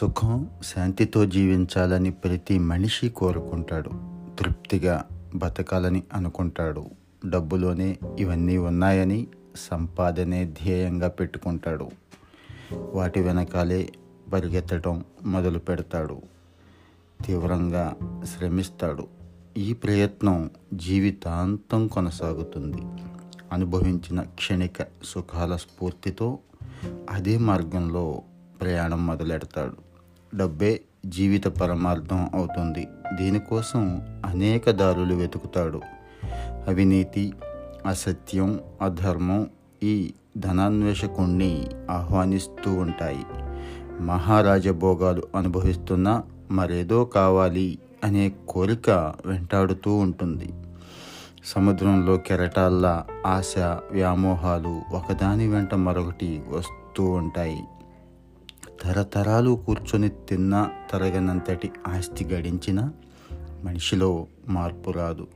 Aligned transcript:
సుఖం 0.00 0.50
శాంతితో 0.62 1.26
జీవించాలని 1.26 2.10
ప్రతి 2.10 2.58
మనిషి 2.58 3.08
కోరుకుంటాడు. 3.08 3.90
తృప్తిగా 4.38 5.04
బతకాలని 5.34 6.02
అనుకుంటాడు. 6.12 6.84
డబ్బులోనే 7.28 7.98
ఇవన్నీ 8.18 8.56
ఉన్నాయని 8.56 9.26
సంపాదనే 9.56 10.44
ధ్యేయంగా 10.44 11.08
పెట్టుకుంటాడు. 11.08 11.90
వాటి 12.72 13.20
వెనకాలే 13.20 13.92
పరిగెత్తడం 14.32 15.04
మొదలు 15.24 15.58
పెడతాడు. 15.58 16.22
తీవ్రంగా 17.24 17.96
శ్రమిస్తాడు. 18.24 19.06
ఈ 19.56 19.72
ప్రయత్నం 19.72 20.50
జీవితాంతం 20.74 21.86
కొనసాగుతుంది. 21.86 22.82
అనుభవించిన 23.52 24.20
క్షణిక 24.20 24.82
సుఖాల 25.04 25.56
స్ఫూర్తితో 25.56 26.38
అదే 27.10 27.38
మార్గంలో 27.38 28.22
ప్రయాణం 28.60 29.06
మొదలెడతాడు. 29.06 29.89
డబ్బే 30.34 30.80
జీవిత 31.06 31.46
పరమార్థం 31.46 32.30
అవుతుంది. 32.34 32.88
దీనికోసం 33.14 34.02
అనేక 34.26 34.70
దారులు 34.70 35.14
వెతుకుతాడు. 35.14 35.80
అవినీతి 36.68 37.32
అసత్యం 37.86 38.60
అధర్మం 38.82 39.50
ఈ 39.82 40.12
ధనాన్వేషకుణ్ణి 40.36 41.66
ఆహ్వానిస్తూ 41.90 42.74
ఉంటాయి. 42.74 43.24
మహారాజభోగాలు 44.00 45.22
అనుభవిస్తున్న 45.36 46.22
మరేదో 46.50 47.04
కావాలి 47.04 47.78
అనే 48.04 48.32
కోరిక 48.48 48.90
వెంటాడుతూ 49.26 49.94
ఉంటుంది. 49.94 50.52
సముద్రంలో 51.44 52.16
కెరటాల్లా 52.16 53.04
ఆశ 53.26 53.54
వ్యామోహాలు 53.90 54.80
ఒకదాని 54.92 55.48
వెంట 55.48 55.74
మరొకటి 55.74 56.42
వస్తూ 56.48 57.04
ఉంటాయి. 57.04 57.62
తరతరాలు 58.82 59.62
కూర్చొని 59.66 60.08
తిన్నా 60.08 60.70
తరగనంతటి 60.92 61.70
ఆస్తి 61.88 62.24
గడించిన 62.24 62.90
మనిషిలో 63.64 64.26
మార్పు 64.48 64.90
రాదు. 64.90 65.26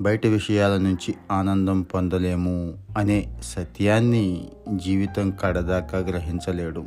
బయట 0.00 0.26
విషయాల 0.26 0.76
నుంచి 0.76 1.14
ఆనందం 1.32 1.82
పొందలేము 1.82 2.74
అనే 2.98 3.38
సత్యాన్ని 3.42 4.48
జీవితం 4.74 5.30
కడదాకా 5.30 5.98
గ్రహించలేడు. 5.98 6.84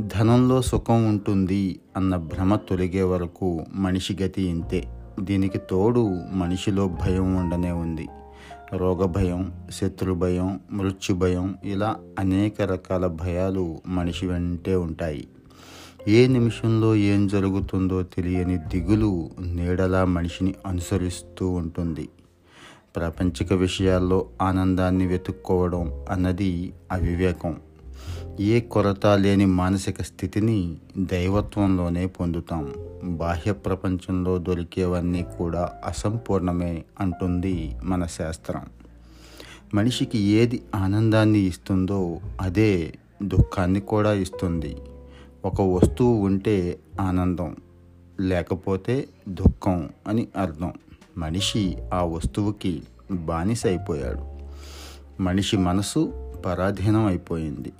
ధనంలో 0.00 0.62
సుఖం 0.62 1.08
ఉంటుంది 1.08 1.80
అన్న 1.96 2.16
భ్రమ 2.16 2.56
తొలగే 2.56 3.02
వరకు 3.02 3.64
మనిషి 3.74 4.18
గతి 4.22 4.42
ఇంతే. 4.42 4.84
దీనికి 5.20 5.58
తోడు 5.58 6.20
మనిషిలో 6.32 6.88
భయం 6.88 7.34
ఉండనే 7.34 7.70
ఉంది. 7.70 8.08
రోగ 8.72 9.06
భయం 9.06 9.52
శత్రు 9.70 10.12
భయం 10.12 10.60
మృత్యు 10.72 11.14
భయం 11.14 11.58
ఇలా 11.64 11.96
అనేక 12.18 12.62
రకాల 12.62 13.06
భయాలు 13.06 13.78
మనిషి 13.86 14.26
వెంటే 14.26 14.74
ఉంటాయి. 14.74 15.28
ఏ 16.08 16.26
నిమిషంలో 16.26 16.94
ఏం 16.96 17.26
జరుగుతుందో 17.26 18.02
తెలియని 18.02 18.58
దిగులు 18.58 19.30
నీడలా 19.40 20.04
మనిషిని 20.04 20.54
అనుసరిస్తూ 20.66 21.48
ఉంటుంది. 21.48 22.08
ప్రాపంచిక 22.96 23.52
విషయాల్లో 23.52 24.26
ఆనందాన్ని 24.42 25.06
వెతుక్కోవడం 25.06 26.04
అన్నది 26.10 26.72
అవివేకం. 26.92 27.56
ఏ 28.40 28.60
కొరత 28.60 29.06
లేని 29.06 29.46
మానసిక 29.46 30.02
స్థితిని 30.02 30.76
దైవత్వంలోనే 30.98 32.06
పొందుతాం. 32.06 32.74
బాహ్య 33.04 33.52
ప్రపంచంలో 33.52 34.38
దొరికేవన్నీ 34.38 35.26
కూడా 35.38 35.72
అసంపూర్ణమే 35.84 36.84
అంటుంది 37.00 37.76
మన 37.84 38.06
శాస్త్రం. 38.06 38.60
మనిషికి 39.74 40.18
ఏది 40.18 40.62
ఆనందాన్ని 40.74 41.38
ఇస్తుందో 41.38 42.18
అదే 42.40 42.94
దుఃఖాన్ని 43.22 43.80
కూడా 43.80 44.12
ఇస్తుంది. 44.12 44.76
ఒక 45.44 45.60
వస్తువు 45.60 46.26
ఉంటే 46.26 46.78
ఆనందం 47.00 47.56
లేకపోతే 48.20 49.08
దుఃఖం 49.28 49.88
అని 50.08 50.28
అర్థం. 50.36 50.72
మనిషి 51.18 51.76
ఆ 51.94 52.04
వస్తువుకి 52.04 52.82
బానిస 53.10 53.66
అయిపోయాడు 53.66 54.36
మనిషి 55.22 55.56
మనసు 55.56 56.32
పరాధీనం 56.46 57.06
అయిపోయింది 57.06 57.72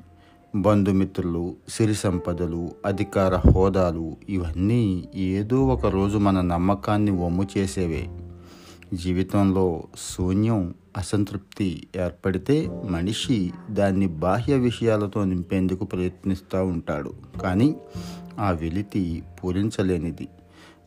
బంధుమిత్రులు 0.57 1.57
సిరి 1.69 1.95
సంపదలు 1.95 2.69
అధికార 2.87 3.35
హోదాలు 3.35 4.17
ఇవన్నీ 4.29 5.09
ఏదో 5.15 5.67
ఒక 5.67 5.87
రోజు 5.87 6.19
మన 6.19 6.41
నమ్మకాన్ని 6.41 7.11
వమ్ము 7.11 7.49
చేసేవే. 7.59 8.09
జీవితంలో 8.95 9.83
శూన్యం 10.13 10.75
అసంతృప్తి 10.97 11.87
ఏర్పడితే 11.97 12.83
మనిషి 12.91 13.53
దాన్ని 13.71 14.07
బాహ్య 14.07 14.55
విషయాలతో 14.55 15.25
నింపేందుకు 15.25 15.85
ప్రయత్నిస్తూ 15.85 16.65
ఉంటాడు. 16.65 17.13
కానీ 17.43 17.77
ఆ 18.39 18.51
వెలితి 18.51 19.23
పూరించలేనిది. 19.45 20.29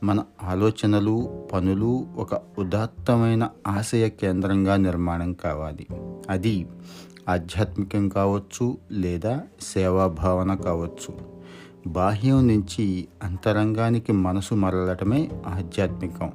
మన 0.03 0.23
ఆలోచనలు 0.43 1.47
పనులు 1.53 2.07
ఒక 2.17 2.41
ఉదాత్తమైన 2.59 3.49
ఆశయ 3.67 4.09
కేంద్రంగా 4.09 4.75
నిర్మాణం 4.75 5.33
కావాలి. 5.33 5.87
అది 6.29 6.67
ఆధ్యాత్మికం 7.29 8.09
కావచ్చు 8.09 8.77
లేదా 8.91 9.41
సేవాభావన 9.61 10.55
కావచ్చు. 10.55 11.17
బాహ్యం 11.87 12.47
నుంచి 12.47 13.07
అంతరంగానికి 13.23 14.11
మనసు 14.11 14.53
మరలటమే 14.53 15.29
ఆధ్యాత్మికం. 15.47 16.31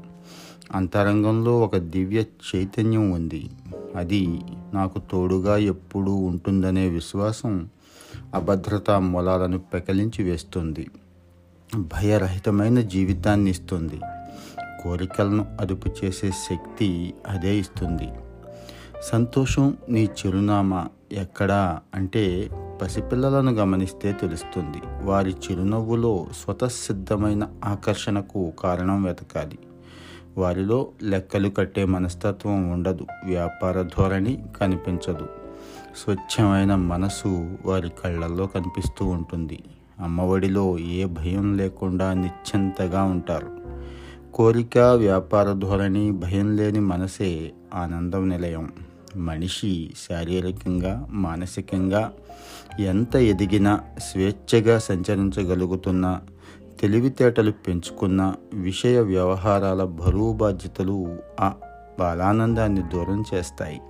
అంతరంగంలో 0.73 1.61
ఒక 1.61 1.77
దివ్య 1.77 2.25
చైతన్యం 2.55 3.11
ఉంది. 3.11 3.51
అది 3.97 4.41
నాకు 4.75 4.99
తోడుగా 4.99 5.57
ఎప్పుడూ 5.57 6.15
ఉంటుందనే 6.15 6.89
విశ్వాసం 6.89 7.69
అభద్రతా 8.35 8.99
మూలాలను 8.99 9.59
పెకలించి 9.59 10.23
వేస్తుంది. 10.23 10.91
భయరహితమైన 11.77 12.81
జీవితాన్ని 12.81 13.51
ఇస్తుంది. 13.51 14.01
కోరికలను 14.83 15.47
అదుపు 15.61 15.91
చేసే 16.05 16.31
శక్తి 16.31 17.15
అదే 17.29 17.57
ఇస్తుంది. 17.57 18.09
సంతోషం 19.13 19.77
నీ 19.89 20.05
చిరునామా 20.05 20.89
ఎక్కడా 21.13 21.81
అంటే 21.95 22.51
పసిపిల్లలను 22.83 23.53
గమనిస్తే 23.53 24.13
తెలుస్తుంది. 24.13 25.07
వారి 25.07 25.31
చిరునవ్వులో 25.31 26.27
స్వతసిద్ధమైన 26.45 27.49
ఆకర్షణకు 27.65 28.53
కారణం 28.59 29.03
వెతకాలి. 29.03 29.59
వారిలో 30.39 30.89
లెక్కలు 31.03 31.49
కట్టే 31.49 31.85
మనస్తత్వం 31.85 32.71
ఉండదు. 32.71 33.07
వ్యాపార 33.25 33.83
ధోరణి 33.83 34.45
కనిపించదు. 34.61 35.29
స్వచ్ఛమైన 35.97 36.75
మనసు 36.75 37.57
వారి 37.65 37.91
కళ్ళల్లో 38.05 38.47
కనిపిస్తూ 38.47 39.05
ఉంటుంది. 39.05 39.63
అమ్మఒడిలో 40.01 40.79
ఏ 40.79 41.05
భయం 41.05 41.57
లేకుండా 41.57 42.13
నిశ్చింతగా 42.13 43.03
ఉంటారు. 43.03 43.51
కోరిక 44.35 44.79
వ్యాపార 44.79 45.53
ధోరణి 45.53 46.11
భయం 46.11 46.57
లేని 46.57 46.81
మనసే 46.81 47.53
ఆనందం 47.75 48.29
నిలయం. 48.29 48.73
మనిషి 49.17 49.91
శారీరకంగా 50.11 51.07
మానసికంగా 51.11 52.13
ఎంత 52.81 53.17
ఎదిగినా 53.17 53.81
స్వేచ్ఛగా 53.99 54.79
సంచరించగలుగుతున్నా 54.79 56.21
తెలివితేటలు 56.81 57.51
పెంచుకున్న 57.51 58.35
విషయ 58.55 59.01
వ్యవహారాల 59.01 59.85
బరువు 59.85 60.33
బాధ్యతలు 60.33 61.19
ఆ 61.41 61.53
బాలానందాన్ని 61.99 62.83
దూరం 62.83 63.25
చేస్తాయి. 63.35 63.81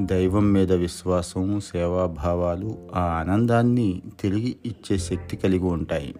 దైవం 0.00 0.52
మీద 0.52 0.72
విశ్వాసం 0.72 1.60
సేవాభావాలు 1.60 2.78
ఆ 2.94 3.00
ఆనందాన్ని 3.00 4.02
తిరిగి 4.20 4.56
ఇచ్చే 4.66 4.98
శక్తి 4.98 5.36
కలిగి 5.36 5.64
ఉంటాయి. 5.64 6.14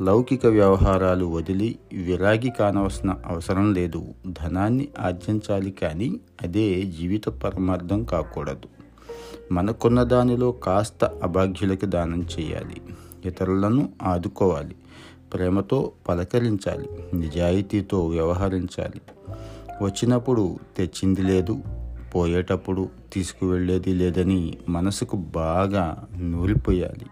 లౌకిక 0.00 0.46
వ్యవహారాలు 0.46 1.24
వదిలి 1.24 1.78
విరాగి 1.92 2.50
కానవలసిన 2.50 3.14
అవసరం 3.26 3.74
లేదు. 3.74 4.04
ధనాన్ని 4.26 4.88
ఆర్జించాలి 5.00 5.70
కానీ 5.70 6.20
అదే 6.42 6.82
జీవిత 6.82 7.28
పరమార్థం 7.28 8.04
కాకూడదు. 8.04 8.68
మనకున్న 9.52 10.02
దానిలో 10.02 10.52
కాస్త 10.52 11.04
అభాగ్యులకి 11.04 11.86
దానం 11.86 12.26
చేయాలి. 12.40 12.82
ఇతరులను 13.24 13.88
ఆదుకోవాలి. 14.02 14.74
ప్రేమతో 15.32 15.92
పలకరించాలి. 16.08 16.88
నిజాయితీతో 17.16 18.06
వ్యవహరించాలి. 18.06 19.00
వచ్చినప్పుడు 19.82 20.58
తెచ్చింది 20.76 21.22
లేదు 21.22 21.60
పోయేటప్పుడు 22.14 22.88
తీసుకువెళ్ళేది 23.12 23.94
లేదని 23.94 24.56
మనసుకు 24.68 25.16
బాగా 25.16 26.04
నూరిపోయాలి. 26.18 27.06